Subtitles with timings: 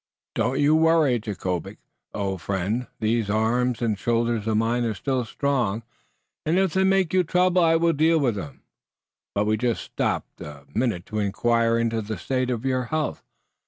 [0.33, 1.77] "Don't you worry, Jacob,
[2.15, 2.87] old friend.
[2.99, 5.83] These arms and shoulders of mine are still strong,
[6.43, 8.63] and if they make you trouble I will deal with them.
[9.35, 13.23] But we just stopped a minute to inquire into the state of your health.